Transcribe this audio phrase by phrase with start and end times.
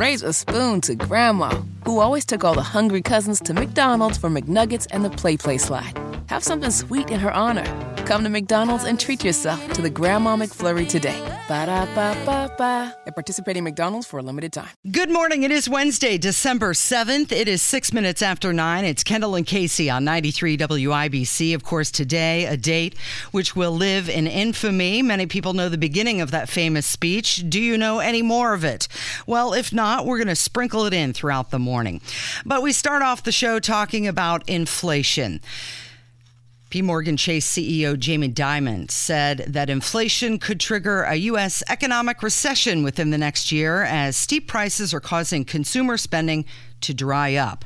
[0.00, 1.50] raise a spoon to Grandma,
[1.84, 5.58] who always took all the hungry cousins to McDonald's for McNuggets and the Play Play
[5.58, 5.92] slide.
[6.30, 7.89] Have something sweet in her honor.
[8.10, 11.20] Come to McDonald's and treat yourself to the Grandma McFlurry today.
[11.46, 12.96] Ba da ba ba ba.
[13.06, 14.70] At participating McDonald's for a limited time.
[14.90, 15.44] Good morning.
[15.44, 17.30] It is Wednesday, December 7th.
[17.30, 18.84] It is six minutes after nine.
[18.84, 21.54] It's Kendall and Casey on 93 WIBC.
[21.54, 22.98] Of course, today, a date
[23.30, 25.02] which will live in infamy.
[25.02, 27.44] Many people know the beginning of that famous speech.
[27.48, 28.88] Do you know any more of it?
[29.24, 32.00] Well, if not, we're going to sprinkle it in throughout the morning.
[32.44, 35.40] But we start off the show talking about inflation.
[36.70, 36.82] P.
[36.82, 41.64] Morgan Chase CEO Jamie Dimon said that inflation could trigger a U.S.
[41.68, 46.44] economic recession within the next year as steep prices are causing consumer spending
[46.82, 47.64] to dry up.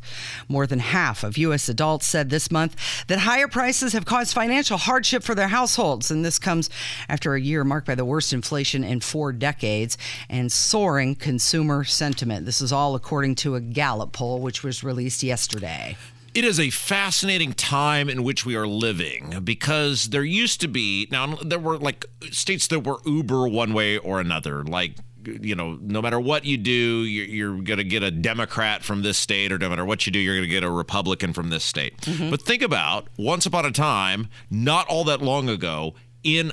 [0.49, 1.69] More than half of U.S.
[1.69, 2.77] adults said this month
[3.09, 6.11] that higher prices have caused financial hardship for their households.
[6.11, 6.71] And this comes
[7.07, 9.99] after a year marked by the worst inflation in four decades
[10.31, 12.47] and soaring consumer sentiment.
[12.47, 15.99] This is all according to a Gallup poll, which was released yesterday.
[16.35, 21.07] It is a fascinating time in which we are living because there used to be,
[21.11, 25.79] now, there were like states that were uber one way or another, like you know,
[25.81, 29.53] no matter what you do, you're, you're going to get a Democrat from this state,
[29.53, 31.97] or no matter what you do, you're going to get a Republican from this state.
[31.99, 32.31] Mm-hmm.
[32.31, 36.53] But think about once upon a time, not all that long ago, in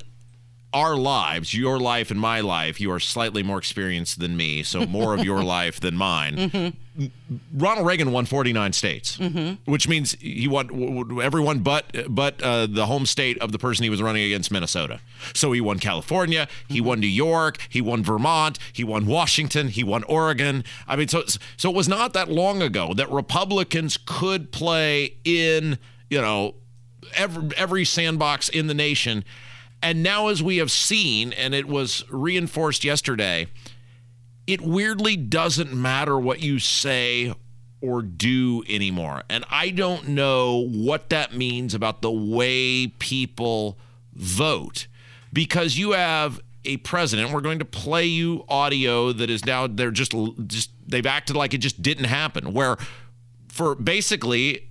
[0.73, 4.85] our lives, your life and my life, you are slightly more experienced than me, so
[4.87, 6.35] more of your life than mine.
[6.35, 7.07] Mm-hmm.
[7.53, 9.71] Ronald Reagan won 49 states, mm-hmm.
[9.71, 13.89] which means he won everyone but but uh, the home state of the person he
[13.89, 14.99] was running against, Minnesota.
[15.33, 16.87] So he won California, he mm-hmm.
[16.87, 20.63] won New York, he won Vermont, he won Washington, he won Oregon.
[20.87, 21.23] I mean, so
[21.57, 26.55] so it was not that long ago that Republicans could play in you know
[27.15, 29.23] every every sandbox in the nation
[29.81, 33.47] and now, as we have seen, and it was reinforced yesterday,
[34.45, 37.33] it weirdly doesn't matter what you say
[37.81, 39.23] or do anymore.
[39.29, 43.77] And I don't know what that means about the way people
[44.13, 44.87] vote
[45.33, 47.31] because you have a president.
[47.31, 50.13] We're going to play you audio that is now they're just
[50.45, 52.53] just they've acted like it just didn't happen.
[52.53, 52.77] Where
[53.47, 54.69] for basically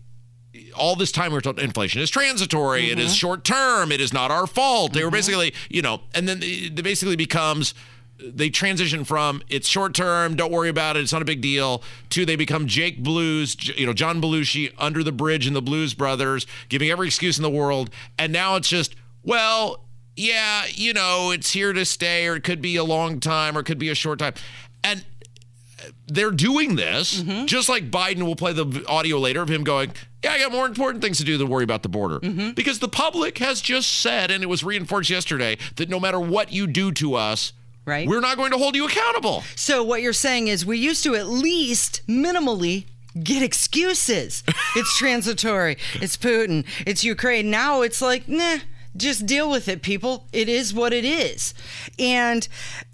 [0.77, 2.93] all this time we are told inflation is transitory, mm-hmm.
[2.93, 3.15] it is mm-hmm.
[3.15, 4.93] short term, it is not our fault.
[4.93, 5.17] They were mm-hmm.
[5.17, 7.75] basically, you know, and then it basically becomes
[8.23, 11.83] they transition from it's short term, don't worry about it, it's not a big deal,
[12.11, 15.95] to they become Jake Blues, you know, John Belushi under the bridge and the Blues
[15.95, 19.85] Brothers, giving every excuse in the world, and now it's just well,
[20.17, 23.61] yeah, you know, it's here to stay, or it could be a long time, or
[23.61, 24.35] it could be a short time,
[24.85, 25.05] and
[26.11, 27.47] they're doing this mm-hmm.
[27.47, 29.93] just like Biden will play the audio later of him going,
[30.25, 32.19] Yeah, I got more important things to do than worry about the border.
[32.21, 32.51] Mm-hmm.
[32.51, 36.53] Because the public has just said, and it was reinforced yesterday, that no matter what
[36.53, 37.53] you do to us,
[37.87, 38.09] right.
[38.09, 39.43] we're not going to hold you accountable.
[39.55, 42.87] So, what you're saying is we used to at least minimally
[43.23, 44.43] get excuses.
[44.77, 47.51] it's transitory, it's Putin, it's Ukraine.
[47.51, 48.59] Now it's like, nah
[48.97, 50.27] just deal with it, people.
[50.33, 51.55] It is what it is.
[51.99, 52.47] And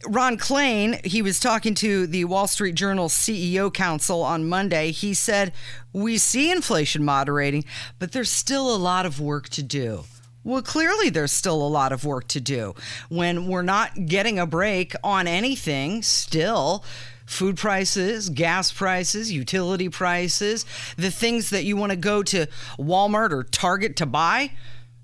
[0.07, 4.91] Ron Klain, he was talking to the Wall Street Journal CEO Council on Monday.
[4.91, 5.53] He said,
[5.93, 7.65] We see inflation moderating,
[7.99, 10.05] but there's still a lot of work to do.
[10.45, 12.75] Well, clearly, there's still a lot of work to do.
[13.09, 16.85] When we're not getting a break on anything, still,
[17.25, 20.65] food prices, gas prices, utility prices,
[20.97, 22.47] the things that you want to go to
[22.79, 24.53] Walmart or Target to buy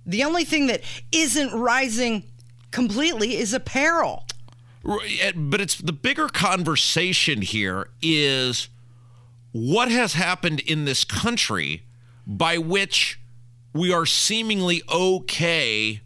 [0.05, 2.25] the only thing that isn't rising
[2.71, 4.27] completely is apparel.
[5.21, 8.69] Eh, but it's the bigger conversation here is
[9.53, 11.85] what has happened in this country
[12.27, 13.21] by which
[13.73, 16.01] we are seemingly okay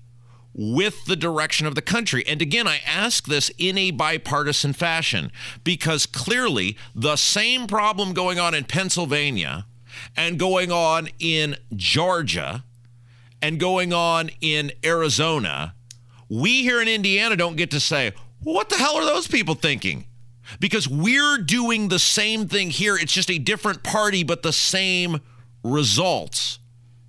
[0.52, 2.26] with the direction of the country.
[2.26, 5.30] And again, I ask this in a bipartisan fashion
[5.64, 9.66] because clearly the same problem going on in Pennsylvania
[10.16, 12.64] and going on in Georgia
[13.46, 15.72] and going on in Arizona,
[16.28, 18.12] we here in Indiana don't get to say,
[18.42, 20.04] what the hell are those people thinking?
[20.58, 22.96] Because we're doing the same thing here.
[22.96, 25.20] It's just a different party, but the same
[25.62, 26.58] results.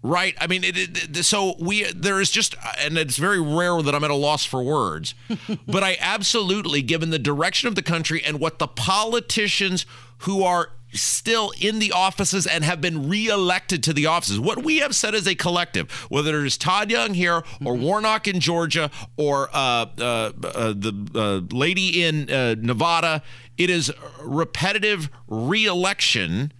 [0.03, 0.35] Right?
[0.39, 4.03] I mean, it, it, so we there is just, and it's very rare that I'm
[4.03, 5.15] at a loss for words,
[5.67, 9.87] but I absolutely, given the direction of the country and what the politicians
[10.19, 14.39] who are still in the offices and have been reelected to the offices.
[14.39, 17.41] What we have said as a collective, whether it is Todd Young here or
[17.73, 17.83] mm-hmm.
[17.83, 20.31] Warnock in Georgia or uh, uh, uh,
[20.73, 23.21] the uh, lady in uh, Nevada,
[23.57, 23.91] it is
[24.21, 26.51] repetitive reelection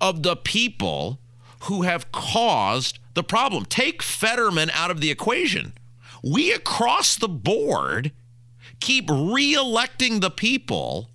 [0.00, 1.18] of the people
[1.64, 3.64] who have caused the problem.
[3.64, 5.72] Take Fetterman out of the equation.
[6.22, 8.12] We across the board
[8.80, 11.08] keep reelecting the people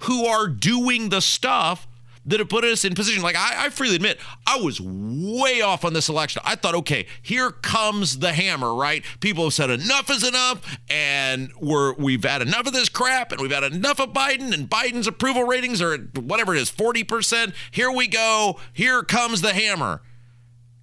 [0.00, 1.86] who are doing the stuff
[2.26, 3.22] that have put us in position.
[3.22, 6.42] Like I, I, freely admit, I was way off on this election.
[6.44, 9.04] I thought, okay, here comes the hammer, right?
[9.20, 13.40] People have said enough is enough, and we're we've had enough of this crap, and
[13.40, 17.54] we've had enough of Biden, and Biden's approval ratings are whatever it is, forty percent.
[17.70, 18.58] Here we go.
[18.72, 20.02] Here comes the hammer,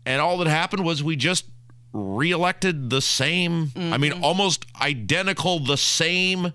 [0.06, 1.46] and all that happened was we just
[1.92, 3.68] reelected the same.
[3.68, 3.94] Mm-hmm.
[3.94, 4.24] I mean, mm-hmm.
[4.24, 6.54] almost identical, the same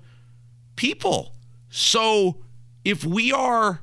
[0.77, 1.35] people.
[1.71, 2.39] So
[2.85, 3.83] if we are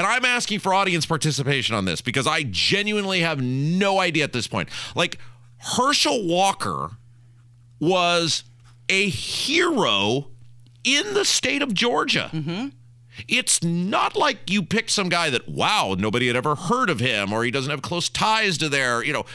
[0.00, 4.32] and I'm asking for audience participation on this because I genuinely have no idea at
[4.32, 4.70] this point.
[4.94, 5.18] Like,
[5.58, 6.92] Herschel Walker
[7.78, 8.44] was
[8.88, 10.28] a hero
[10.84, 12.30] in the state of Georgia.
[12.32, 12.68] Mm-hmm.
[13.28, 17.30] It's not like you picked some guy that, wow, nobody had ever heard of him
[17.30, 19.04] or he doesn't have close ties to there.
[19.04, 19.26] You know,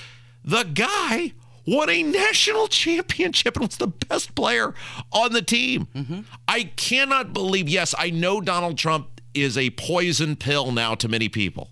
[0.43, 1.33] the guy
[1.67, 4.73] won a national championship and was the best player
[5.11, 5.89] on the team.
[5.93, 6.21] Mm-hmm.
[6.47, 11.29] I cannot believe, yes, I know Donald Trump is a poison pill now to many
[11.29, 11.71] people.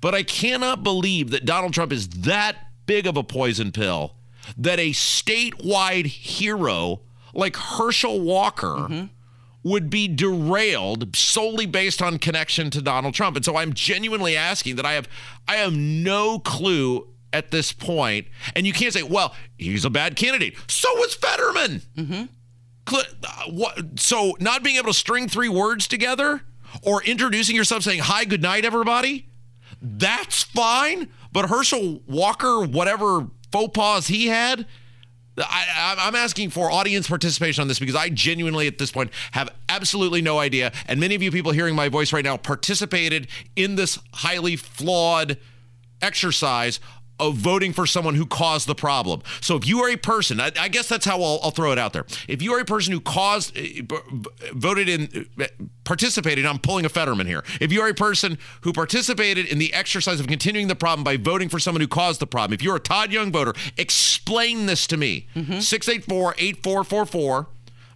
[0.00, 2.56] But I cannot believe that Donald Trump is that
[2.86, 4.14] big of a poison pill
[4.56, 7.00] that a statewide hero
[7.32, 9.04] like Herschel Walker mm-hmm.
[9.62, 13.36] would be derailed solely based on connection to Donald Trump.
[13.36, 15.08] And so I'm genuinely asking that I have
[15.48, 18.28] I have no clue at this point.
[18.54, 20.56] And you can't say, well, he's a bad candidate.
[20.68, 21.82] So was Fetterman.
[21.96, 22.24] Mm-hmm.
[22.86, 26.42] Uh, so not being able to string three words together
[26.82, 29.28] or introducing yourself saying, Hi, good night, everybody,
[29.80, 31.08] that's fine.
[31.32, 34.66] But Herschel Walker, whatever faux pas he had,
[35.36, 39.50] I, am asking for audience participation on this because I genuinely, at this point, have
[39.68, 40.72] absolutely no idea.
[40.86, 45.38] And many of you people hearing my voice right now participated in this highly flawed
[46.00, 46.78] exercise
[47.20, 49.22] of voting for someone who caused the problem.
[49.40, 51.78] So if you are a person, I, I guess that's how I'll, I'll, throw it
[51.78, 52.04] out there.
[52.26, 54.00] If you are a person who caused, uh,
[54.52, 55.46] voted in, uh,
[55.84, 57.44] participated, I'm pulling a Fetterman here.
[57.60, 61.16] If you are a person who participated in the exercise of continuing the problem by
[61.16, 64.86] voting for someone who caused the problem, if you're a Todd Young voter, explain this
[64.88, 65.28] to me.
[65.36, 65.60] Mm-hmm.
[65.60, 67.46] 684 8444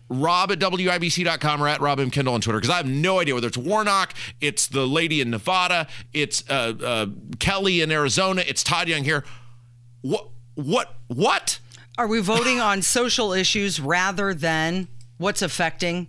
[0.09, 2.11] rob at WIBC.com or at Rob M.
[2.11, 5.31] Kendall on Twitter because I have no idea whether it's Warnock, it's the lady in
[5.31, 7.07] Nevada, it's uh, uh,
[7.39, 9.25] Kelly in Arizona, it's Todd Young here.
[10.03, 10.29] What?
[10.55, 10.95] What?
[11.09, 11.61] What?
[11.97, 14.89] Are we voting on social issues rather than
[15.19, 16.09] what's affecting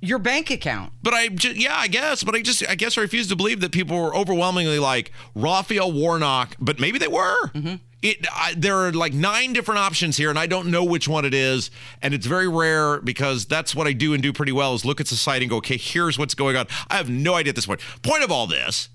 [0.00, 0.92] your bank account.
[1.02, 2.22] But I, just, yeah, I guess.
[2.22, 5.92] But I just, I guess I refuse to believe that people were overwhelmingly like Raphael
[5.92, 6.56] Warnock.
[6.58, 7.48] But maybe they were.
[7.48, 11.08] Mm-hmm it I, there are like nine different options here and i don't know which
[11.08, 11.70] one it is
[12.02, 15.00] and it's very rare because that's what i do and do pretty well is look
[15.00, 17.66] at society and go okay here's what's going on i have no idea at this
[17.66, 17.80] point.
[17.80, 18.88] point point Point of all this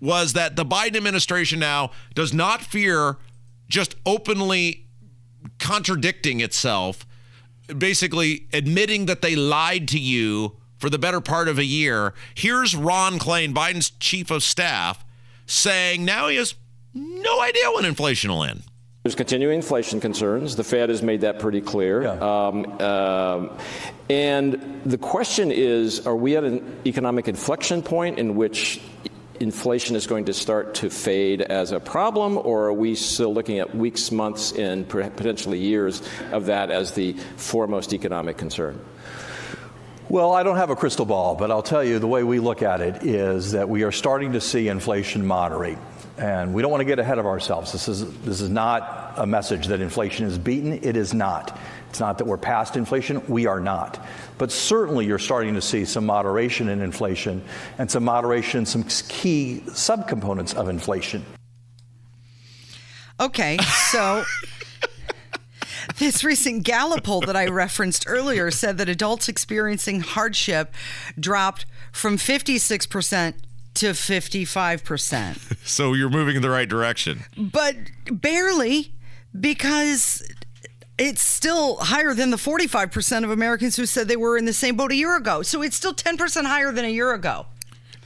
[0.00, 3.16] was that the biden administration now does not fear
[3.68, 4.86] just openly
[5.58, 7.06] contradicting itself
[7.78, 12.74] basically admitting that they lied to you for the better part of a year here's
[12.74, 15.04] ron klain biden's chief of staff
[15.46, 16.54] saying now he has
[16.94, 18.62] no idea when inflation will end.
[19.02, 20.54] There's continuing inflation concerns.
[20.54, 22.02] The Fed has made that pretty clear.
[22.02, 22.12] Yeah.
[22.12, 23.58] Um, um,
[24.08, 28.80] and the question is are we at an economic inflection point in which
[29.42, 33.58] inflation is going to start to fade as a problem, or are we still looking
[33.58, 36.00] at weeks, months, and potentially years
[36.30, 38.80] of that as the foremost economic concern?
[40.08, 42.62] Well, I don't have a crystal ball, but I'll tell you the way we look
[42.62, 45.78] at it is that we are starting to see inflation moderate.
[46.18, 47.72] And we don't want to get ahead of ourselves.
[47.72, 50.72] This is, this is not a message that inflation is beaten.
[50.84, 51.58] It is not.
[51.92, 53.22] It's not that we're past inflation.
[53.28, 54.02] We are not.
[54.38, 57.44] But certainly you're starting to see some moderation in inflation
[57.76, 61.22] and some moderation in some key subcomponents of inflation.
[63.20, 63.58] Okay,
[63.90, 64.24] so
[65.98, 70.72] this recent Gallup poll that I referenced earlier said that adults experiencing hardship
[71.20, 73.34] dropped from 56%
[73.74, 75.56] to 55%.
[75.66, 77.24] so you're moving in the right direction.
[77.36, 77.76] But
[78.10, 78.94] barely
[79.38, 80.22] because
[80.98, 84.76] it's still higher than the 45% of Americans who said they were in the same
[84.76, 85.42] boat a year ago.
[85.42, 87.46] So it's still 10% higher than a year ago.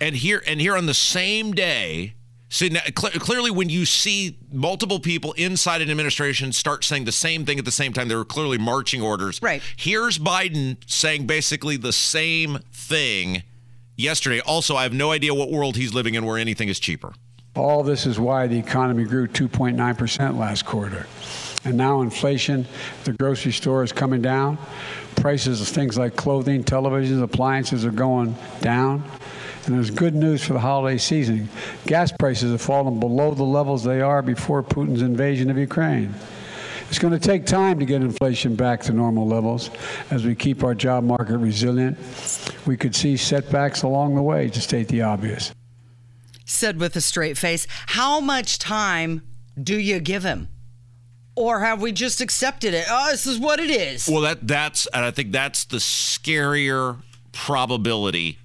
[0.01, 2.15] And here and here on the same day,
[2.49, 7.13] See, now, cl- clearly, when you see multiple people inside an administration start saying the
[7.13, 9.43] same thing at the same time, there are clearly marching orders.
[9.43, 9.61] Right.
[9.77, 13.43] Here's Biden saying basically the same thing
[13.97, 14.41] yesterday.
[14.41, 17.15] Also, I have no idea what world he's living in where anything is cheaper.
[17.57, 21.07] All this is why the economy grew 2.9% last quarter.
[21.67, 22.65] And now inflation,
[23.03, 24.57] the grocery store is coming down.
[25.17, 29.03] Prices of things like clothing, televisions, appliances are going down.
[29.65, 31.49] And there's good news for the holiday season.
[31.85, 36.15] Gas prices have fallen below the levels they are before Putin's invasion of Ukraine.
[36.89, 39.71] It's going to take time to get inflation back to normal levels
[40.13, 41.99] as we keep our job market resilient.
[42.65, 45.53] we could see setbacks along the way, to state the obvious.
[46.45, 49.23] Said with a straight face, how much time
[49.61, 50.47] do you give him?
[51.37, 52.87] Or have we just accepted it?
[52.89, 54.09] Oh, this is what it is.
[54.09, 56.97] Well, that that's and I think that's the scarier
[57.33, 58.39] probability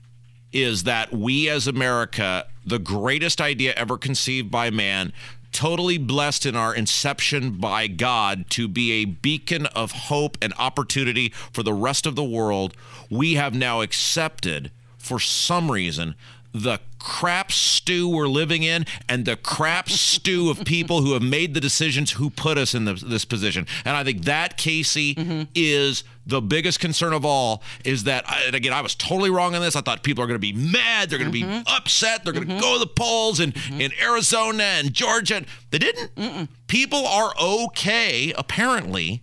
[0.51, 5.13] is that we as America, the greatest idea ever conceived by man,
[5.51, 11.29] totally blessed in our inception by God to be a beacon of hope and opportunity
[11.51, 12.75] for the rest of the world,
[13.09, 16.15] we have now accepted for some reason
[16.53, 21.53] the crap stew we're living in and the crap stew of people who have made
[21.53, 23.65] the decisions who put us in the, this position.
[23.83, 25.43] And I think that, Casey, mm-hmm.
[25.55, 29.61] is the biggest concern of all is that, and again, I was totally wrong on
[29.61, 29.75] this.
[29.75, 31.09] I thought people are going to be mad.
[31.09, 31.59] They're going to mm-hmm.
[31.59, 32.23] be upset.
[32.23, 32.61] They're going to mm-hmm.
[32.61, 33.81] go to the polls in, mm-hmm.
[33.81, 35.43] in Arizona and Georgia.
[35.71, 36.15] They didn't.
[36.15, 36.47] Mm-mm.
[36.67, 39.21] People are okay, apparently,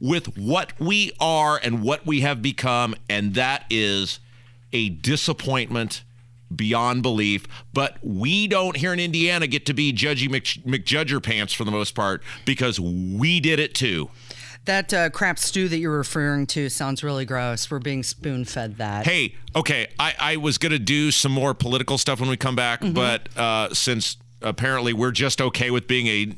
[0.00, 2.94] with what we are and what we have become.
[3.10, 4.20] And that is
[4.72, 6.04] a disappointment
[6.56, 7.46] beyond belief.
[7.72, 11.70] But we don't here in Indiana get to be Judgy Mc, McJudger pants for the
[11.70, 14.10] most part because we did it too.
[14.64, 17.68] That uh, crap stew that you're referring to sounds really gross.
[17.68, 19.04] We're being spoon fed that.
[19.04, 22.54] Hey, okay, I, I was going to do some more political stuff when we come
[22.54, 22.94] back, mm-hmm.
[22.94, 26.34] but uh, since apparently we're just okay with being a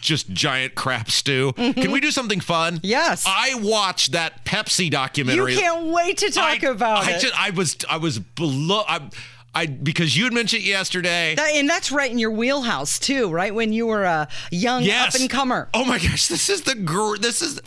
[0.00, 1.52] just giant crap stew.
[1.52, 1.80] Mm-hmm.
[1.80, 2.80] Can we do something fun?
[2.82, 3.24] Yes.
[3.26, 5.54] I watched that Pepsi documentary.
[5.54, 7.20] You can't wait to talk I, about I it.
[7.20, 8.84] Just, I was I was below.
[8.88, 9.10] I,
[9.54, 13.30] I because you had mentioned it yesterday, that, and that's right in your wheelhouse too,
[13.30, 13.54] right?
[13.54, 15.14] When you were a young yes.
[15.14, 15.68] up and comer.
[15.74, 17.60] Oh my gosh, this is the gr- this is.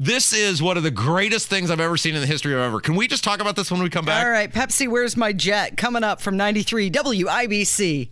[0.00, 2.78] This is one of the greatest things I've ever seen in the history of ever.
[2.78, 4.24] Can we just talk about this when we come back?
[4.24, 5.76] All right, Pepsi, where's my jet?
[5.76, 8.08] Coming up from 93 WIBC.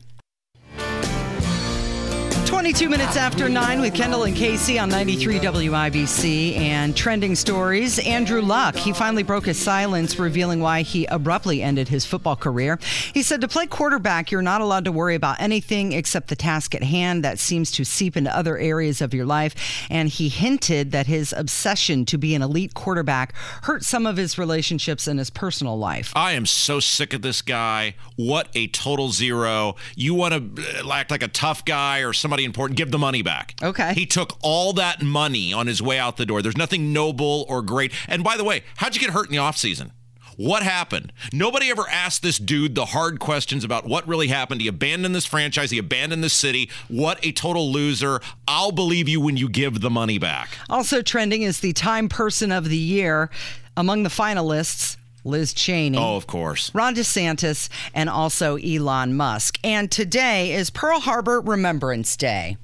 [2.47, 7.99] 22 minutes after 9 with Kendall and Casey on 93 WIBC and trending stories.
[7.99, 12.79] Andrew Luck, he finally broke his silence, revealing why he abruptly ended his football career.
[13.13, 16.73] He said, To play quarterback, you're not allowed to worry about anything except the task
[16.77, 19.87] at hand that seems to seep into other areas of your life.
[19.91, 23.35] And he hinted that his obsession to be an elite quarterback
[23.65, 26.13] hurt some of his relationships in his personal life.
[26.15, 27.97] I am so sick of this guy.
[28.15, 29.75] What a total zero.
[29.97, 33.23] You want to uh, act like a tough guy or somebody important, give the money
[33.23, 33.55] back.
[33.63, 33.95] Okay.
[33.95, 36.43] He took all that money on his way out the door.
[36.43, 37.93] There's nothing noble or great.
[38.09, 39.91] And by the way, how'd you get hurt in the offseason?
[40.37, 41.15] What happened?
[41.33, 44.61] Nobody ever asked this dude the hard questions about what really happened.
[44.61, 45.71] He abandoned this franchise.
[45.71, 46.71] He abandoned this city.
[46.89, 48.21] What a total loser.
[48.47, 50.51] I'll believe you when you give the money back.
[50.69, 53.31] Also trending is the Time Person of the Year.
[53.79, 55.99] Among the finalists, Liz Cheney.
[55.99, 56.73] Oh, of course.
[56.75, 59.59] Ron DeSantis, and also Elon Musk.
[59.65, 62.57] And today is Pearl Harbor Remembrance Day.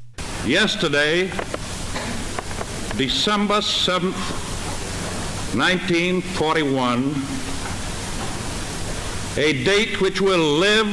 [0.46, 1.26] Yesterday,
[2.96, 4.14] December 7th,
[5.54, 7.14] 1941,
[9.36, 10.88] a date which will live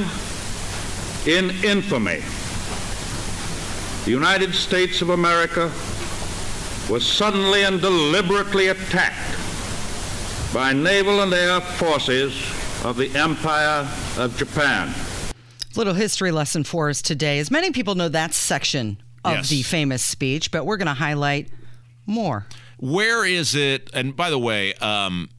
[1.28, 2.24] in infamy.
[4.06, 5.72] The United States of America
[6.90, 9.49] was suddenly and deliberately attacked
[10.54, 12.34] by naval and air forces
[12.84, 13.88] of the Empire
[14.18, 14.94] of Japan.
[15.76, 17.40] Little history lesson for us today.
[17.40, 19.50] As many people know that section of yes.
[19.50, 21.50] the famous speech, but we're going to highlight
[22.06, 22.48] more.
[22.80, 23.90] Where is it?
[23.94, 25.30] And by the way, um,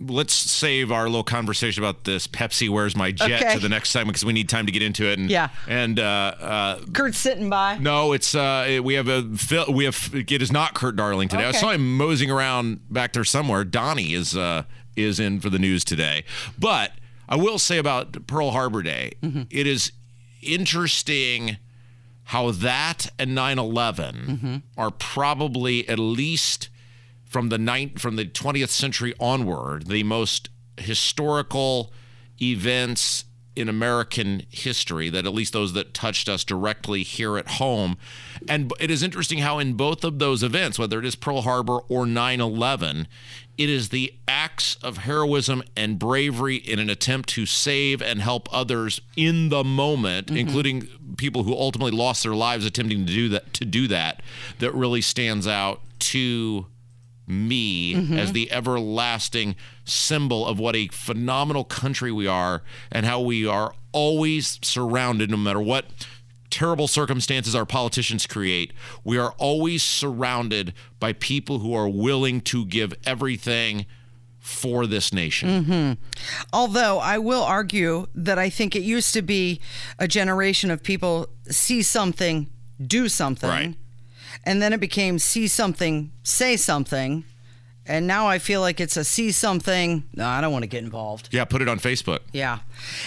[0.00, 3.54] let's save our little conversation about this Pepsi "Where's My Jet" okay.
[3.54, 5.18] to the next segment because we need time to get into it.
[5.18, 7.78] And yeah, and uh, uh, Kurt's sitting by.
[7.78, 9.22] No, it's uh, we have a
[9.70, 11.46] we have it is not Kurt Darling today.
[11.46, 11.58] Okay.
[11.58, 13.64] I saw him moseying around back there somewhere.
[13.64, 14.64] Donnie is uh,
[14.96, 16.24] is in for the news today,
[16.58, 16.92] but
[17.28, 19.42] I will say about Pearl Harbor Day, mm-hmm.
[19.50, 19.92] it is
[20.42, 21.56] interesting
[22.24, 24.56] how that and 9/11 mm-hmm.
[24.76, 26.68] are probably at least
[27.26, 31.92] from the ninth, from the 20th century onward, the most historical
[32.40, 33.24] events
[33.56, 37.96] in American history that at least those that touched us directly here at home.
[38.48, 41.78] And it is interesting how in both of those events, whether it is Pearl Harbor
[41.88, 43.08] or 9 11,
[43.56, 48.46] it is the acts of heroism and bravery in an attempt to save and help
[48.52, 50.36] others in the moment, mm-hmm.
[50.36, 54.22] including people who ultimately lost their lives attempting to do that to do that,
[54.58, 56.66] that really stands out to
[57.26, 58.18] me mm-hmm.
[58.18, 63.74] as the everlasting symbol of what a phenomenal country we are and how we are
[63.92, 65.86] always surrounded, no matter what
[66.50, 68.72] terrible circumstances our politicians create,
[69.04, 73.86] we are always surrounded by people who are willing to give everything
[74.38, 75.64] for this nation.
[75.64, 75.92] Mm-hmm.
[76.52, 79.60] Although I will argue that I think it used to be
[79.98, 82.48] a generation of people see something,
[82.80, 83.50] do something.
[83.50, 83.76] Right
[84.46, 87.24] and then it became see something, say something.
[87.88, 90.04] And now I feel like it's a see something.
[90.14, 91.28] No, I don't want to get involved.
[91.30, 92.18] Yeah, put it on Facebook.
[92.32, 92.60] Yeah.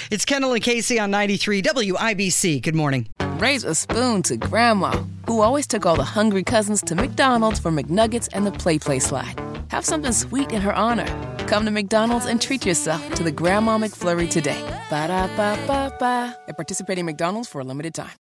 [0.10, 2.62] It's Kendall and Casey on 93 WIBC.
[2.62, 3.08] Good morning.
[3.40, 4.92] Raise a spoon to Grandma,
[5.28, 9.00] who always took all the hungry cousins to McDonald's for McNuggets and the Play Play
[9.00, 9.40] slide.
[9.70, 11.08] Have something sweet in her honor.
[11.48, 14.62] Come to McDonald's and treat yourself to the Grandma McFlurry today.
[14.90, 16.38] Ba da ba ba ba.
[16.48, 18.29] At participating McDonald's for a limited time.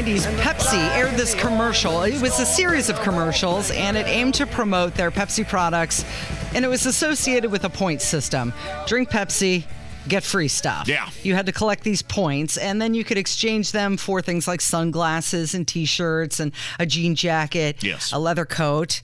[0.00, 2.02] 90s, Pepsi aired this commercial.
[2.04, 6.06] It was a series of commercials, and it aimed to promote their Pepsi products,
[6.54, 8.54] and it was associated with a point system.
[8.86, 9.64] Drink Pepsi,
[10.08, 10.88] get free stuff.
[10.88, 11.10] Yeah.
[11.22, 14.62] You had to collect these points, and then you could exchange them for things like
[14.62, 18.10] sunglasses and t shirts and a jean jacket, Yes.
[18.10, 19.02] a leather coat,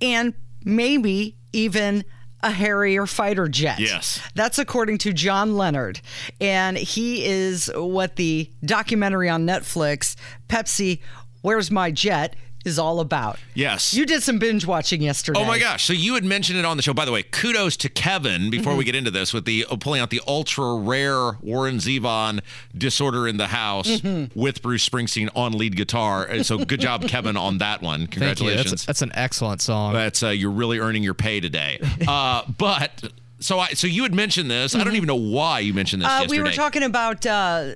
[0.00, 0.34] and
[0.64, 2.04] maybe even
[2.42, 3.78] a Harrier fighter jet.
[3.78, 4.20] Yes.
[4.34, 6.00] That's according to John Leonard.
[6.40, 10.16] And he is what the documentary on Netflix,
[10.48, 11.00] Pepsi,
[11.42, 13.38] Where's My Jet, is all about.
[13.54, 13.92] Yes.
[13.94, 15.40] You did some binge watching yesterday.
[15.40, 15.84] Oh my gosh!
[15.84, 16.94] So you had mentioned it on the show.
[16.94, 20.00] By the way, kudos to Kevin before we get into this with the uh, pulling
[20.00, 22.40] out the ultra rare Warren Zevon
[22.76, 24.02] "Disorder in the House"
[24.34, 26.42] with Bruce Springsteen on lead guitar.
[26.44, 28.00] So good job, Kevin, on that one.
[28.00, 28.20] Thank you.
[28.20, 28.70] Congratulations.
[28.70, 29.92] That's, that's an excellent song.
[29.92, 31.80] That's uh, you're really earning your pay today.
[32.08, 34.74] Uh, but so I so you had mentioned this.
[34.74, 36.36] I don't even know why you mentioned this Uh, yesterday.
[36.38, 37.72] we were talking about uh,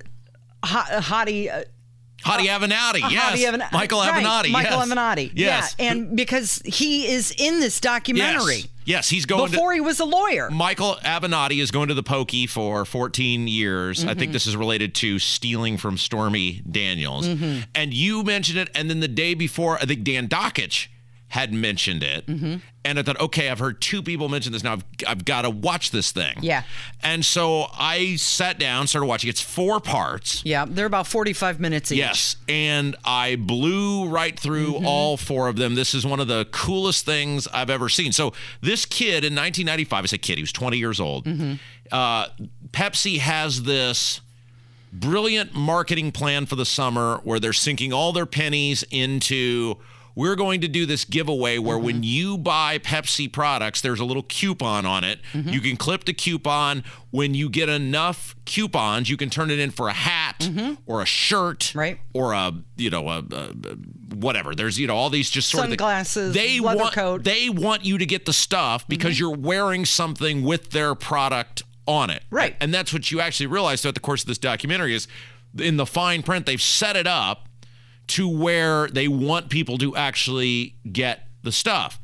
[0.65, 0.99] Ho-
[2.23, 2.49] Hottie.
[2.49, 3.09] Uh, Avenatti.
[3.11, 3.39] Yes.
[3.39, 4.49] Hottie Aven- Michael right, Avenatti.
[4.51, 4.87] Michael yes.
[4.89, 5.31] Avenatti.
[5.35, 5.75] Yes.
[5.79, 8.67] Yeah, and because he is in this documentary yes.
[8.85, 10.49] Yes, he's going to before he was a lawyer.
[10.49, 14.01] Michael Avenatti is going to the pokey for 14 years.
[14.03, 14.19] I Mm-hmm.
[14.19, 17.27] think this is related to stealing from Stormy Daniels.
[17.27, 17.63] Mm-hmm.
[17.75, 20.87] And you mentioned it, and then the day before, I think Dan Dakich
[21.29, 22.25] had mentioned it.
[22.25, 22.55] Mm-hmm.
[22.85, 24.73] And I thought, okay, I've heard two people mention this now.
[24.73, 26.37] I've, I've got to watch this thing.
[26.41, 26.63] Yeah.
[27.03, 29.29] And so I sat down, started watching.
[29.29, 30.41] It's four parts.
[30.45, 31.97] Yeah, they're about 45 minutes each.
[31.97, 34.85] Yes, and I blew right through Mm-hmm.
[34.87, 35.75] all four of them.
[35.75, 38.11] This is one of the coolest things I've ever seen.
[38.13, 41.25] So this kid in 1995, I say kid, he was 20 years old.
[41.25, 41.53] Mm-hmm.
[41.91, 42.27] Uh,
[42.71, 44.21] Pepsi has this
[44.93, 49.75] brilliant marketing plan for the summer where they're sinking all their pennies into
[50.17, 52.03] we're going to do this giveaway where when mm-hmm.
[52.03, 55.19] you buy Pepsi products, there's a little coupon on it.
[55.31, 55.49] Mm-hmm.
[55.49, 56.83] You can clip the coupon.
[57.11, 60.73] When you get enough coupons, you can turn it in for a hat mm-hmm.
[60.87, 61.99] or a shirt Right.
[62.15, 63.75] or a, you know, a, a,
[64.15, 64.55] whatever.
[64.55, 67.23] There's, you know, all these just sort Sunglasses, of they leather want coat.
[67.23, 72.09] they want you to get the stuff because you're wearing something with their product on
[72.09, 72.23] it.
[72.31, 72.55] Right.
[72.59, 75.07] And that's what you actually realize throughout the course of this documentary is
[75.59, 77.47] in the fine print, they've set it up
[78.07, 81.99] to where they want people to actually get the stuff.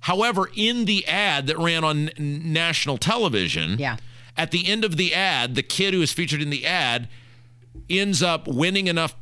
[0.00, 3.96] However, in the ad that ran on national television, Yeah.
[4.36, 7.08] at the end of the ad, the kid who is featured in the ad
[7.88, 9.14] ends up winning enough,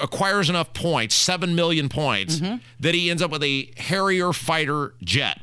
[0.00, 2.56] acquires enough points, 7 million points, mm-hmm.
[2.80, 5.40] that he ends up with a Harrier fighter jet.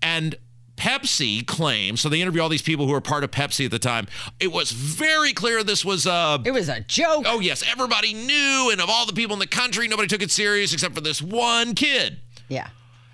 [0.00, 0.36] And
[0.76, 3.78] Pepsi claims, so they interview all these people who were part of Pepsi at the
[3.78, 4.06] time.
[4.40, 7.24] It was very clear this was uh, It was a joke.
[7.26, 10.30] Oh yes, everybody knew, and of all the people in the country, nobody took it
[10.30, 12.18] serious except for this one kid.
[12.48, 12.68] Yeah.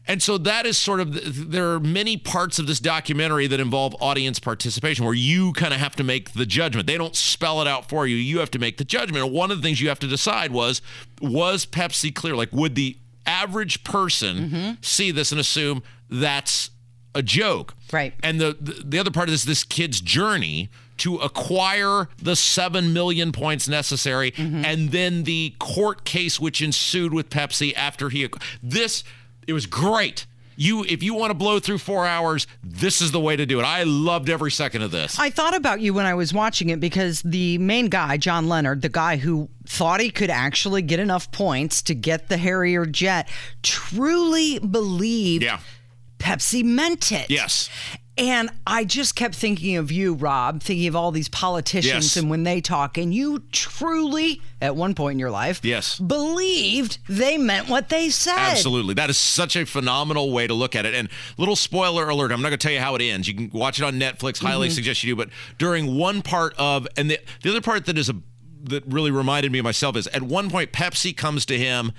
[0.07, 3.95] And so that is sort of there are many parts of this documentary that involve
[4.01, 6.89] audience participation where you kind of have to make the judgment.
[6.89, 8.17] They don't spell it out for you.
[8.17, 9.25] You have to make the judgment.
[9.25, 10.83] And one of the things you have to decide was
[11.21, 12.35] was Pepsi clear?
[12.35, 12.97] Like would the
[13.27, 16.71] average person see this and assume that's
[17.15, 17.75] a joke?
[17.93, 18.15] Right.
[18.23, 22.93] And the, the the other part of this this kid's journey to acquire the 7
[22.93, 24.63] million points necessary mm-hmm.
[24.67, 28.29] and then the court case which ensued with Pepsi after he
[28.63, 29.03] this
[29.47, 30.27] it was great.
[30.57, 33.59] You if you want to blow through 4 hours, this is the way to do
[33.59, 33.63] it.
[33.63, 35.19] I loved every second of this.
[35.19, 38.83] I thought about you when I was watching it because the main guy, John Leonard,
[38.83, 43.31] the guy who thought he could actually get enough points to get the Harrier jet,
[43.63, 45.61] truly believed yeah.
[46.21, 47.31] Pepsi meant it.
[47.31, 47.69] Yes.
[48.19, 52.17] And I just kept thinking of you, Rob, thinking of all these politicians Yes.
[52.19, 55.99] and when they talk, and you truly, at one point in your life, Yes.
[55.99, 58.37] believed they meant what they said.
[58.37, 58.93] Absolutely.
[58.93, 60.95] That is such a phenomenal way to look at it.
[60.95, 63.27] And little spoiler alert, I'm not going to tell you how it ends.
[63.27, 64.43] You can watch it on Netflix.
[64.43, 64.75] Highly mm-hmm.
[64.75, 65.17] suggest you do.
[65.17, 68.17] But during one part of, and the, the other part that is a
[68.65, 71.93] that really reminded me of myself is at one point Pepsi comes to him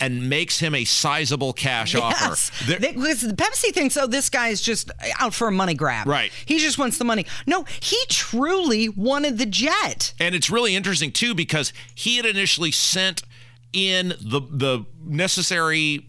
[0.00, 2.02] and makes him a sizable cash Yes.
[2.50, 2.64] offer.
[2.66, 6.06] There- because Pepsi thinks, oh, this guy's just out for a money grab.
[6.06, 6.30] Right.
[6.44, 7.24] He just wants the money.
[7.46, 10.12] No, he truly wanted the jet.
[10.20, 13.22] And it's really interesting too because he had initially sent
[13.72, 16.06] in the the necessary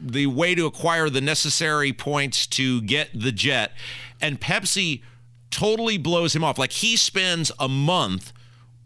[0.00, 3.72] the way to acquire the necessary points to get the jet
[4.20, 5.02] and Pepsi
[5.50, 8.32] totally blows him off like he spends a month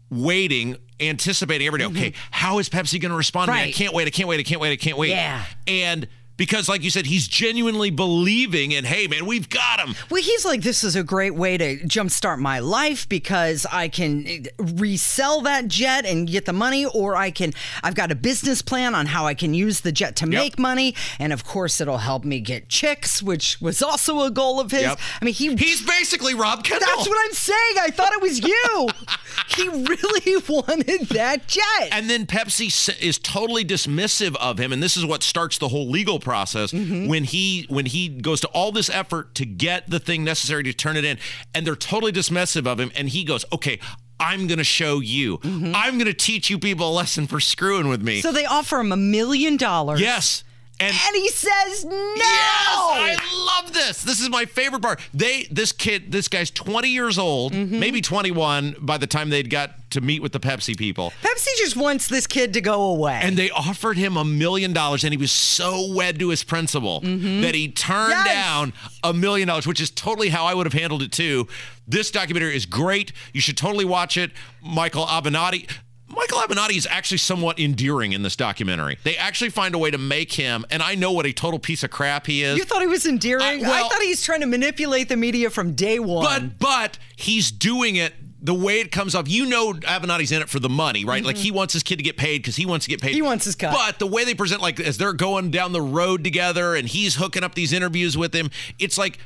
[0.09, 3.71] waiting anticipating every day okay how is Pepsi going to respond to me I Mm-hmm.
[3.77, 5.43] Can't wait I can't wait I can't wait I can't wait Yeah.
[5.67, 10.21] and because like you said he's genuinely believing in hey man we've got him Well,
[10.21, 15.41] he's like, this is a great way to jumpstart my life because I can resell
[15.41, 19.07] that jet and get the money, or I can, I've got a business plan on
[19.07, 20.95] how I can use the jet to make money.
[21.19, 24.81] And of course, it'll help me get chicks, which was also a goal of his.
[24.81, 24.99] Yep.
[25.21, 25.55] I mean, he.
[25.55, 27.75] he's basically Rob Kendall that's what I'm saying.
[27.81, 28.89] I thought it was you.
[29.47, 31.89] he really wanted that jet.
[31.91, 35.89] And then Pepsi is totally dismissive of him, and this is what starts the whole
[35.89, 37.07] legal process Mm-hmm.
[37.07, 40.73] when he when he goes to all this effort to get the thing necessary to
[40.73, 41.17] turn it in,
[41.53, 43.79] and they're totally dismissive of him, and he goes, "Okay."
[44.17, 45.41] I'm going to show you.
[45.43, 48.13] I'm going to teach you people a lesson for screwing with me.
[48.19, 48.21] Mm-hmm.
[48.21, 49.99] so they offer him a million dollars.
[49.99, 50.44] yes.
[50.79, 51.95] And And he says no.
[52.15, 54.03] Yes, I love this.
[54.03, 54.99] This is my favorite part.
[55.13, 57.79] They, this kid, this guy's 20 years old, Mm-hmm.
[57.79, 61.13] maybe 21 by the time they'd got to meet with the Pepsi people.
[61.23, 63.19] Pepsi just wants this kid to go away.
[63.23, 66.99] And they offered him a million dollars, and he was so wed to his principal
[66.99, 68.25] that he turned Yes.
[68.27, 71.47] down a million dollars, which is totally how I would have handled it too.
[71.87, 73.13] This documentary is great.
[73.33, 74.31] You should totally watch it.
[74.61, 75.69] Michael Avenatti.
[76.15, 78.97] Michael Avenatti is actually somewhat endearing in this documentary.
[79.03, 81.83] They actually find a way to make him, and I know what a total piece
[81.83, 82.57] of crap he is.
[82.57, 83.43] You thought he was endearing?
[83.43, 86.55] I- well- I thought he's trying to manipulate the media from day one.
[86.59, 89.27] But but he's doing it the way it comes off.
[89.27, 91.23] You know Avenatti's in it for the money, right?
[91.23, 93.09] Like he wants his kid to get paid because he wants to get paid.
[93.09, 93.15] Mm-hmm.
[93.15, 93.73] He wants his cut.
[93.73, 97.15] But the way they present, like as they're going down the road together and he's
[97.15, 99.17] hooking up these interviews with him, it's like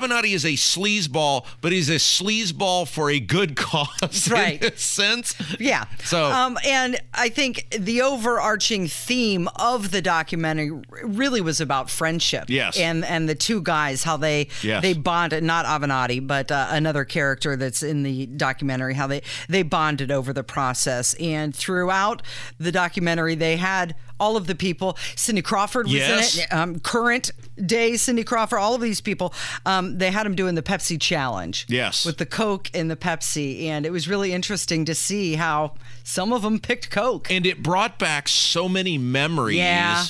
[0.00, 4.62] Avenatti is a sleazeball, but he's a sleazeball for a good cause Right.
[4.62, 5.34] in a sense.
[5.60, 5.84] yeah.
[6.04, 10.70] So um, and I think the overarching theme of the documentary
[11.02, 12.44] really was about friendship.
[12.48, 12.78] Yes.
[12.78, 14.82] And and the two guys, how they Yes.
[14.82, 15.42] they bonded.
[15.44, 18.94] Not Avenatti, but uh, another character that's in the documentary.
[18.94, 22.22] How they they bonded over the process, and throughout
[22.58, 23.94] the documentary, they had.
[24.24, 26.36] All of the people, Cindy Crawford was Yes.
[26.36, 26.52] in it.
[26.52, 27.30] Um, current
[27.66, 29.34] day Cindy Crawford, all of these people,
[29.66, 31.66] um, they had them doing the Pepsi challenge.
[31.68, 32.06] Yes.
[32.06, 36.32] with the Coke and the Pepsi, and it was really interesting to see how some
[36.32, 37.30] of them picked Coke.
[37.30, 40.04] and it brought back so many memories Yeah.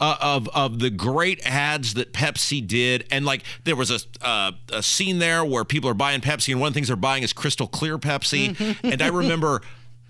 [0.00, 4.52] uh, of of the great ads that Pepsi did, and like there was a uh,
[4.72, 7.22] a scene there where people are buying Pepsi, and one of the things they're buying
[7.22, 9.62] is Crystal Clear Pepsi, and I remember.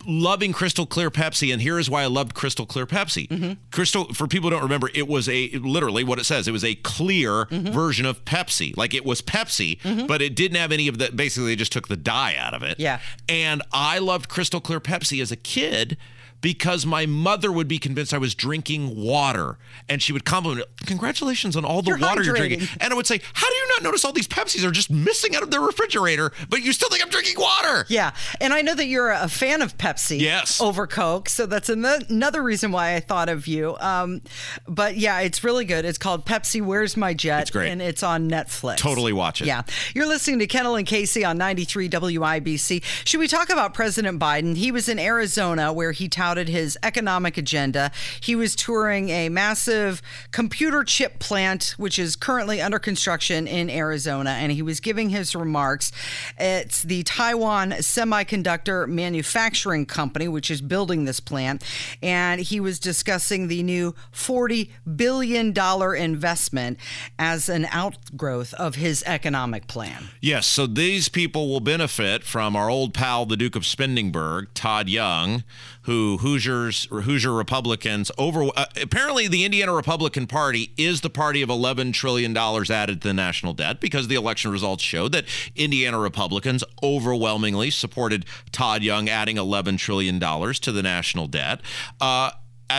[0.07, 3.29] Loving Crystal Clear Pepsi, and here is why I loved Crystal Clear Pepsi.
[3.29, 3.53] Mm-hmm.
[3.71, 6.49] Crystal, for people who don't remember, it was a literally what it says.
[6.49, 7.73] It was a clear mm-hmm.
[7.73, 10.07] version of Pepsi, like it was Pepsi, mm-hmm.
[10.07, 11.11] but it didn't have any of the.
[11.11, 12.79] Basically, they just took the dye out of it.
[12.79, 13.01] Yeah.
[13.29, 15.97] And I loved Crystal Clear Pepsi as a kid
[16.45, 19.57] because my mother would be convinced I was drinking water.
[19.89, 22.69] And she would compliment, Congratulations on all the You're water you're drinking.
[22.81, 25.35] And I would say, How do you not notice all these Pepsis are just missing
[25.35, 27.87] out of their refrigerator, but you still think I'm drinking water?
[27.89, 28.11] Yeah,
[28.43, 30.61] and I know that you're a fan of Pepsi Yes.
[30.61, 33.79] over Coke, so that's ano- another reason why I thought of you.
[33.79, 34.21] Um,
[34.69, 35.87] but yeah, it's really good.
[35.87, 37.41] It's called Pepsi Where's My Jet?
[37.43, 37.71] It's great.
[37.71, 38.77] And it's on Netflix.
[38.77, 39.47] Totally watch it.
[39.47, 39.63] Yeah.
[39.95, 42.83] You're listening to Kendall and Casey on 93 WIBC.
[43.07, 44.57] Should we talk about President Biden?
[44.57, 47.91] He was in Arizona where he touted his economic agenda.
[48.21, 54.31] He was touring a massive computer chip plant, which is currently under construction in Arizona,
[54.31, 55.93] and he was giving his remarks.
[56.39, 61.63] It's the Taiwan Semiconductor Manufacturing Company, which is building this plant,
[62.03, 65.55] and he was discussing the new $40 billion
[65.97, 66.79] investment
[67.19, 70.09] as an outgrowth of his economic plan.
[70.21, 74.89] Yes, so these people will benefit from our old pal, the Duke of Spendingburg, Todd
[74.89, 75.45] Young,
[75.85, 78.45] who Hoosiers or Hoosier Republicans over.
[78.57, 83.09] Uh, apparently, the Indiana Republican Party is the party of 11 trillion dollars added to
[83.09, 89.09] the national debt because the election results showed that Indiana Republicans overwhelmingly supported Todd Young
[89.09, 91.61] adding 11 trillion dollars to the national debt.
[92.01, 92.31] Uh,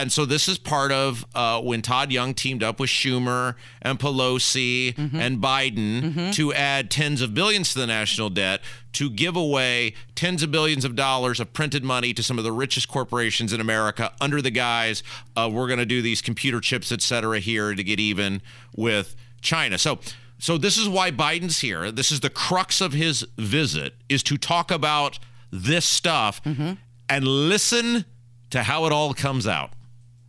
[0.01, 3.97] and so this is part of uh, when Todd Young teamed up with Schumer and
[3.97, 5.15] Pelosi mm-hmm.
[5.15, 6.31] and Biden mm-hmm.
[6.31, 8.61] to add tens of billions to the national debt
[8.93, 12.51] to give away tens of billions of dollars of printed money to some of the
[12.51, 15.01] richest corporations in America under the guise
[15.35, 18.41] of we're going to do these computer chips, et cetera, here to get even
[18.75, 19.77] with China.
[19.77, 19.99] So.
[20.37, 21.91] So this is why Biden's here.
[21.91, 25.17] This is the crux of his visit is to talk about
[25.49, 26.73] this stuff mm-hmm.
[27.07, 28.03] and listen
[28.49, 29.71] to how it all comes out.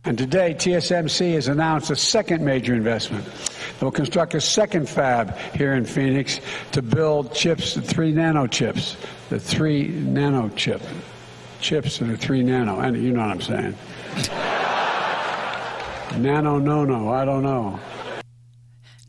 [0.07, 3.25] And today, TSMC has announced a second major investment.
[3.77, 6.39] They'll construct a second fab here in Phoenix
[6.71, 8.95] to build chips, the three nano chips,
[9.27, 10.81] the three nano chip,
[11.59, 12.79] chips that are three nano.
[12.79, 13.75] And you know what I'm saying.
[16.21, 17.77] nano, no, no, I don't know.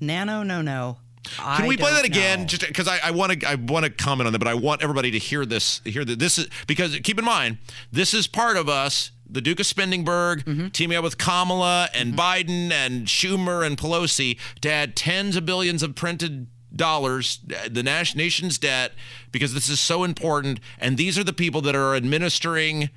[0.01, 0.97] Nano, no, no.
[1.37, 2.41] Can we play that again?
[2.41, 2.47] Know.
[2.47, 5.13] Just because I want to, I want to comment on that, but I want everybody
[5.13, 5.81] to hear this.
[5.85, 7.59] Hear that this is because keep in mind
[7.93, 10.69] this is part of us the Duke of Spendingburg mm-hmm.
[10.69, 12.21] teaming up with Kamala and mm-hmm.
[12.21, 18.59] Biden and Schumer and Pelosi to add tens of billions of printed dollars, the nation's
[18.59, 18.93] debt,
[19.33, 20.61] because this is so important.
[20.79, 22.91] And these are the people that are administering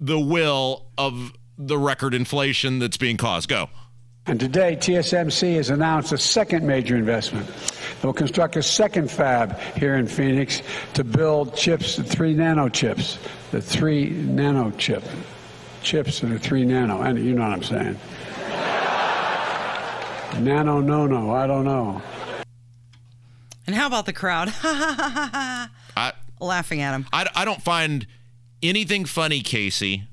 [0.00, 3.48] the will of the record inflation that's being caused.
[3.48, 3.68] Go.
[4.26, 7.48] And today, TSMC has announced a second major investment.
[8.02, 10.60] They'll construct a second fab here in Phoenix
[10.94, 13.18] to build chips, the three nano chips,
[13.52, 15.02] the three nano chip
[15.88, 17.00] chips that are three nano.
[17.00, 17.98] And you know what I'm saying.
[20.44, 21.30] nano, no, no.
[21.30, 22.02] I don't know.
[23.66, 24.52] And how about the crowd?
[24.62, 27.06] I, Laughing at him.
[27.10, 28.06] I, I don't find
[28.62, 30.04] anything funny, Casey,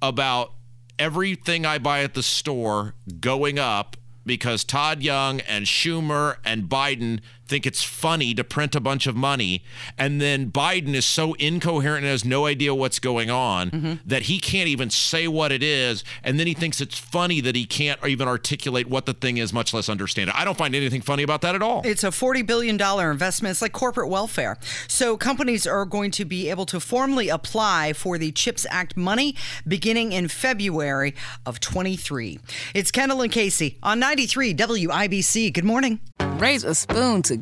[0.00, 0.54] about
[0.98, 7.20] everything I buy at the store going up because Todd Young and Schumer and Biden
[7.52, 9.62] think it's funny to print a bunch of money.
[9.98, 13.92] And then Biden is so incoherent and has no idea what's going on mm-hmm.
[14.06, 16.02] that he can't even say what it is.
[16.24, 19.52] And then he thinks it's funny that he can't even articulate what the thing is,
[19.52, 20.34] much less understand it.
[20.34, 21.82] I don't find anything funny about that at all.
[21.84, 23.50] It's a $40 billion investment.
[23.50, 24.56] It's like corporate welfare.
[24.88, 29.36] So companies are going to be able to formally apply for the CHIPS Act money
[29.68, 32.40] beginning in February of 23.
[32.72, 35.52] It's Kendall and Casey on 93 WIBC.
[35.52, 36.00] Good morning.
[36.38, 37.41] Raise a spoon to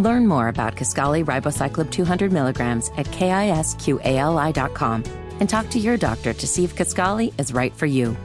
[0.00, 5.04] Learn more about Kisqali Ribociclib 200 milligrams at kisqali.com
[5.40, 8.16] and talk to your doctor to see if Kisqali is right for you.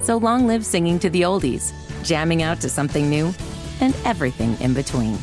[0.00, 1.72] So long live singing to the oldies,
[2.04, 3.34] jamming out to something new,
[3.80, 5.18] and everything in between.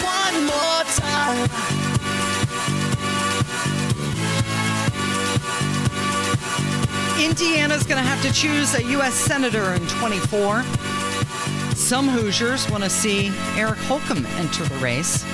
[0.00, 1.50] One more time.
[7.20, 9.14] Indiana's going to have to choose a U.S.
[9.14, 10.62] Senator in 24.
[11.78, 15.24] Some Hoosiers want to see Eric Holcomb enter the race.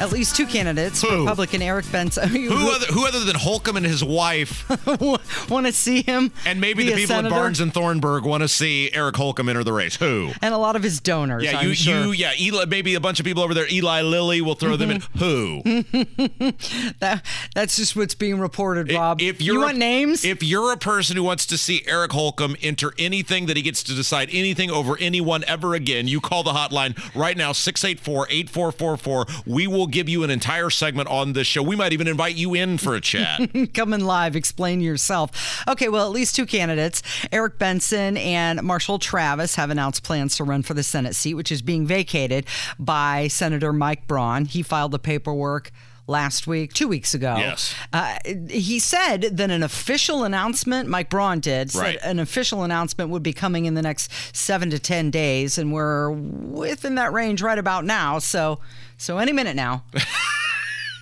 [0.00, 1.20] At least two candidates, who?
[1.20, 2.28] Republican Eric Benson.
[2.50, 4.68] Who other, who other than Holcomb and his wife
[5.50, 6.32] want to see him?
[6.46, 9.72] And maybe the people at Barnes and Thornburg want to see Eric Holcomb enter the
[9.72, 9.96] race.
[9.96, 10.32] Who?
[10.40, 11.44] And a lot of his donors.
[11.44, 12.06] Yeah, I'm you, sure.
[12.06, 13.66] you, yeah, Eli, maybe a bunch of people over there.
[13.70, 15.00] Eli Lilly will throw them in.
[15.00, 15.18] Mm-hmm.
[15.18, 16.92] Who?
[17.00, 19.20] that, that's just what's being reported, Rob.
[19.20, 22.56] If you're you want names, if you're a person who wants to see Eric Holcomb
[22.62, 26.52] enter anything that he gets to decide anything over anyone ever again, you call the
[26.52, 29.46] hotline right now 684-8444.
[29.46, 31.62] We will give you an entire segment on this show.
[31.62, 33.40] We might even invite you in for a chat.
[33.74, 35.62] Come in live, explain yourself.
[35.68, 40.44] Okay, well, at least two candidates, Eric Benson and Marshall Travis, have announced plans to
[40.44, 42.46] run for the Senate seat, which is being vacated
[42.78, 44.44] by Senator Mike Braun.
[44.44, 45.70] He filed the paperwork
[46.10, 47.36] last week, two weeks ago.
[47.38, 47.74] Yes.
[47.92, 48.18] Uh,
[48.48, 51.98] he said that an official announcement, Mike Braun did, said right.
[52.02, 55.56] an official announcement would be coming in the next seven to 10 days.
[55.56, 58.18] And we're within that range right about now.
[58.18, 58.60] So,
[58.98, 59.84] so any minute now.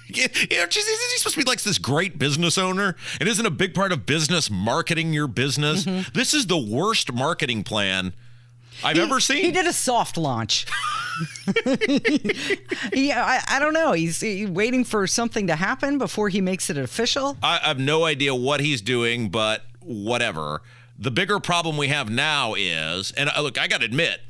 [0.09, 2.95] you know, is he supposed to be like this great business owner?
[3.19, 5.85] And isn't a big part of business marketing your business?
[5.85, 6.11] Mm-hmm.
[6.15, 8.13] This is the worst marketing plan
[8.85, 9.45] I've he, ever seen.
[9.45, 10.67] He did a soft launch.
[12.93, 13.93] yeah, I, I, don't know.
[13.93, 17.37] He's, he's, waiting for something to happen before he makes it official.
[17.43, 20.63] I, I have no idea what he's doing, but whatever.
[20.99, 24.21] The bigger problem we have now is, and uh, look, I got to admit,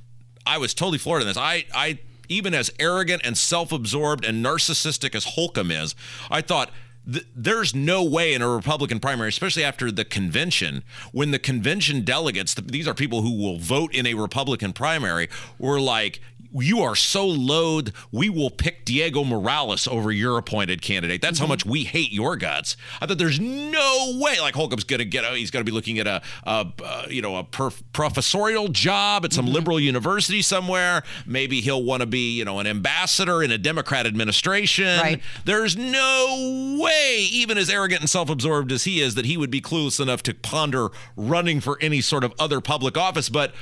[0.47, 1.37] I was totally floored in this.
[1.37, 1.99] I, I
[2.29, 5.95] even as arrogant and self-absorbed and narcissistic as Holcomb is,
[6.31, 6.71] I thought
[7.11, 12.03] th- there's no way in a Republican primary, especially after the convention, when the convention
[12.03, 16.21] delegates, these are people who will vote in a Republican primary, were like,
[16.53, 21.21] you are so loath, we will pick Diego Morales over your appointed candidate.
[21.21, 21.47] That's mm-hmm.
[21.47, 22.77] how much we hate your guts.
[23.01, 25.75] I thought there's no way, like Holcomb's going to get, a, he's going to be
[25.75, 29.55] looking at a, a, a you know, a perf- professorial job at some mm-hmm.
[29.55, 31.03] liberal university somewhere.
[31.27, 35.01] Maybe he'll want to be, you know, an ambassador in a Democrat administration.
[35.01, 35.21] Right.
[35.45, 39.61] There's no way, even as arrogant and self-absorbed as he is, that he would be
[39.61, 43.29] clueless enough to ponder running for any sort of other public office.
[43.29, 43.55] But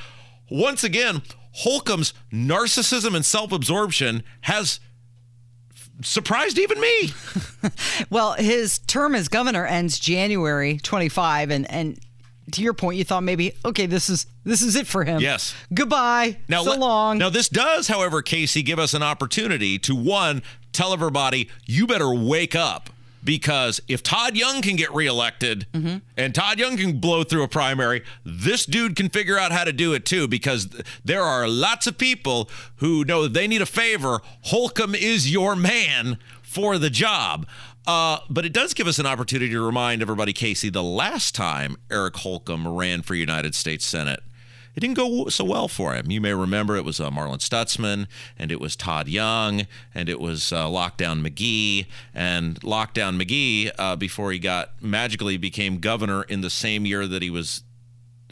[0.49, 1.21] once again,
[1.53, 4.79] Holcomb's narcissism and self absorption has
[6.01, 7.11] surprised even me.
[8.09, 11.99] well, his term as governor ends January 25 and and
[12.51, 15.19] to your point you thought maybe okay this is this is it for him.
[15.19, 15.55] Yes.
[15.73, 16.37] Goodbye.
[16.47, 17.17] Now so long.
[17.17, 22.13] Now this does however Casey give us an opportunity to one tell everybody you better
[22.13, 22.89] wake up
[23.23, 25.97] because if Todd Young can get reelected mm-hmm.
[26.15, 29.73] and Todd Young can blow through a primary, this dude can figure out how to
[29.73, 30.67] do it too because
[31.03, 34.19] there are lots of people who know they need a favor.
[34.43, 37.47] Holcomb is your man for the job.
[37.85, 41.77] Uh, but it does give us an opportunity to remind everybody, Casey, the last time
[41.89, 44.19] Eric Holcomb ran for United States Senate
[44.77, 46.11] it didn't go so well for him.
[46.11, 48.05] You may remember it was uh, Marlin Stutzman,
[48.37, 51.87] and it was Todd Young, and it was uh, Lockdown McGee.
[52.13, 57.23] And Lockdown McGee, uh, before he got magically became governor in the same year that
[57.23, 57.63] he was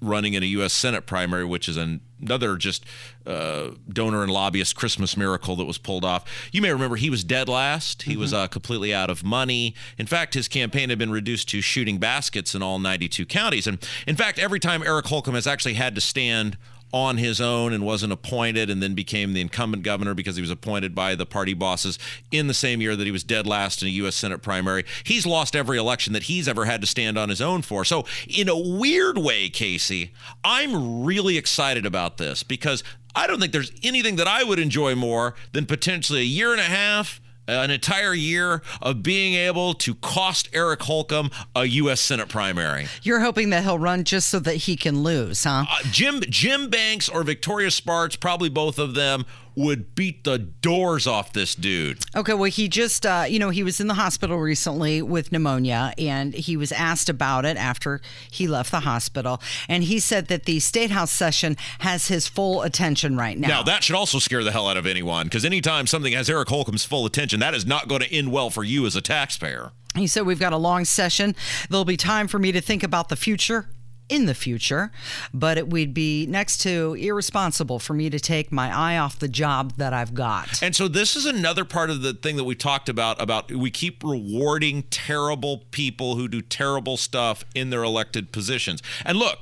[0.03, 0.73] running in a U.S.
[0.73, 1.77] Senate primary, which is
[2.25, 2.85] another just
[3.25, 6.49] uh, donor and lobbyist Christmas miracle that was pulled off.
[6.51, 8.03] You may remember he was dead last.
[8.03, 8.21] He mm-hmm.
[8.21, 9.75] was uh, completely out of money.
[9.97, 13.67] In fact, his campaign had been reduced to shooting baskets in all 92 counties.
[13.67, 16.57] And in fact, every time Eric Holcomb has actually had to stand
[16.93, 20.51] on his own and wasn't appointed and then became the incumbent governor because he was
[20.51, 21.99] appointed by the party bosses
[22.31, 24.15] in the same year that he was dead last in a U.S.
[24.15, 24.85] Senate primary.
[25.03, 27.83] He's lost every election that he's ever had to stand on his own for.
[27.83, 32.83] So, in a weird way, Casey, I'm really excited about this because
[33.15, 36.61] I don't think there's anything that I would enjoy more than potentially a year and
[36.61, 42.01] a half an entire year of being able to cost Eric Holcomb a U.S.
[42.01, 42.87] Senate primary.
[43.03, 45.65] You're hoping that he'll run just so that he can lose, huh?
[45.69, 51.07] Uh, Jim Jim Banks or Victoria Spartz, probably both of them, would beat the doors
[51.07, 51.99] off this dude.
[52.15, 55.93] Okay, well, he just, uh, you know, he was in the hospital recently with pneumonia,
[55.97, 59.41] and he was asked about it after he left the hospital.
[59.67, 63.47] And he said that the State House session has his full attention right now.
[63.47, 66.49] Now, that should also scare the hell out of anyone, because anytime something has Eric
[66.49, 69.71] Holcomb's full attention, that is not going to end well for you as a taxpayer.
[69.95, 71.35] He said, We've got a long session.
[71.69, 73.69] There'll be time for me to think about the future
[74.09, 74.91] in the future,
[75.33, 79.27] but it would be next to irresponsible for me to take my eye off the
[79.27, 80.61] job that I've got.
[80.61, 83.71] And so this is another part of the thing that we talked about about we
[83.71, 88.81] keep rewarding terrible people who do terrible stuff in their elected positions.
[89.03, 89.39] And look,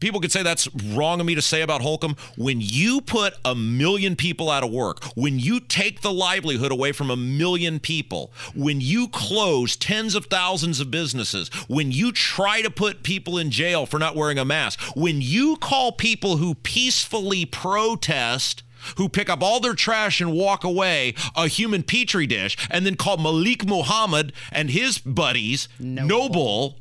[0.00, 2.16] people could say that's wrong of me to say about Holcomb.
[2.36, 6.92] When you put a million people out of work, when you take the livelihood away
[6.92, 12.62] from a million people, when you close tens of thousands of businesses, when you try
[12.62, 16.54] to put people in jail for not wearing a mask, when you call people who
[16.54, 18.62] peacefully protest
[18.96, 22.96] who pick up all their trash and walk away a human petri dish and then
[22.96, 26.79] call Malik Muhammad and his buddies noble, noble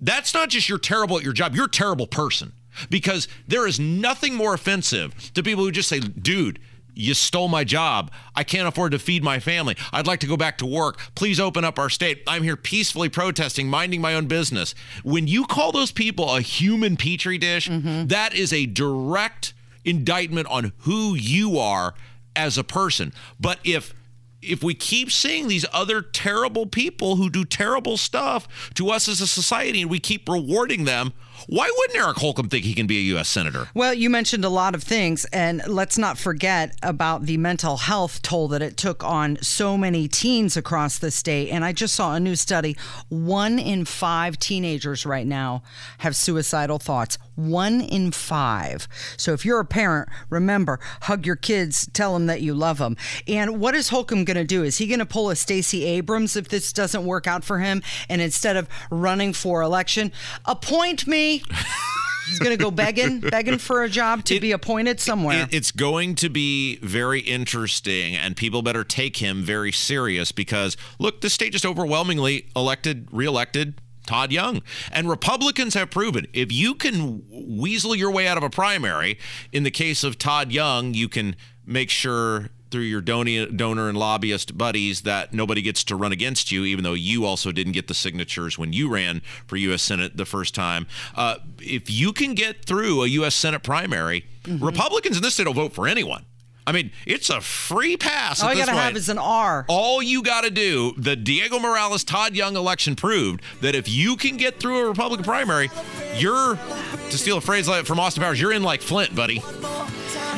[0.00, 2.52] that's not just you're terrible at your job, you're a terrible person.
[2.88, 6.60] Because there is nothing more offensive to people who just say, dude,
[6.94, 8.10] you stole my job.
[8.34, 9.76] I can't afford to feed my family.
[9.92, 10.98] I'd like to go back to work.
[11.14, 12.22] Please open up our state.
[12.26, 14.74] I'm here peacefully protesting, minding my own business.
[15.02, 18.06] When you call those people a human petri dish, mm-hmm.
[18.08, 21.94] that is a direct indictment on who you are
[22.36, 23.12] as a person.
[23.38, 23.94] But if
[24.42, 29.20] if we keep seeing these other terrible people who do terrible stuff to us as
[29.20, 31.12] a society and we keep rewarding them,
[31.46, 33.28] why wouldn't Eric Holcomb think he can be a U.S.
[33.28, 33.68] Senator?
[33.74, 38.22] Well, you mentioned a lot of things, and let's not forget about the mental health
[38.22, 41.50] toll that it took on so many teens across the state.
[41.50, 42.76] And I just saw a new study
[43.08, 45.62] one in five teenagers right now
[45.98, 47.18] have suicidal thoughts.
[47.36, 48.86] One in five.
[49.16, 52.96] So if you're a parent, remember, hug your kids, tell them that you love them.
[53.26, 54.62] And what is Holcomb going to do?
[54.62, 57.82] Is he going to pull a Stacey Abrams if this doesn't work out for him?
[58.08, 60.12] And instead of running for election,
[60.44, 65.00] appoint me He's going to go begging, begging for a job to it, be appointed
[65.00, 65.42] somewhere.
[65.42, 70.76] It, it's going to be very interesting, and people better take him very serious because
[70.98, 74.62] look, the state just overwhelmingly elected, reelected Todd Young.
[74.92, 79.18] And Republicans have proven if you can weasel your way out of a primary,
[79.52, 84.56] in the case of Todd Young, you can make sure through your donor and lobbyist
[84.56, 87.94] buddies that nobody gets to run against you, even though you also didn't get the
[87.94, 89.82] signatures when you ran for U.S.
[89.82, 90.86] Senate the first time.
[91.14, 93.34] Uh, if you can get through a U.S.
[93.34, 94.64] Senate primary, mm-hmm.
[94.64, 96.24] Republicans in this state will vote for anyone.
[96.66, 98.42] I mean, it's a free pass.
[98.42, 98.84] All you gotta point.
[98.84, 99.64] have is an R.
[99.66, 104.14] All you got to do, the Diego Morales Todd Young election proved that if you
[104.14, 105.70] can get through a Republican primary,
[106.16, 109.42] you're, to steal a phrase like from Austin Powers, you're in like Flint, buddy.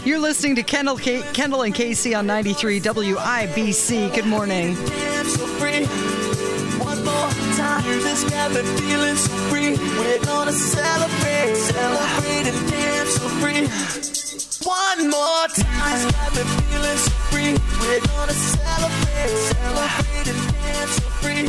[0.05, 4.13] You're listening to Kendall, K- Kendall and Casey on 93 WIBC.
[4.15, 4.75] Good morning.
[14.65, 16.11] One more time,
[16.71, 16.99] feeling
[17.31, 17.57] free.
[17.81, 21.49] We're gonna celebrate, celebrate and dance so free.